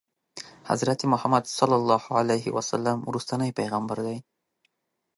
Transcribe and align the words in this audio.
حضرت 0.69 0.99
محمد 1.11 1.45
صلی 1.57 1.75
الله 1.81 2.05
علیه 2.19 2.45
وسلم 2.57 2.97
وروستنی 3.07 3.51
پیغمبر 3.59 3.97
دی. 4.07 4.17